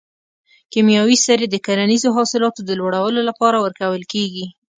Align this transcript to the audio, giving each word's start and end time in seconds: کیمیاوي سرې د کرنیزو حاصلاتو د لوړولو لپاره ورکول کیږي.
کیمیاوي 0.71 1.17
سرې 1.25 1.45
د 1.49 1.55
کرنیزو 1.65 2.09
حاصلاتو 2.17 2.61
د 2.65 2.71
لوړولو 2.79 3.21
لپاره 3.29 3.57
ورکول 3.65 4.03
کیږي. 4.13 4.45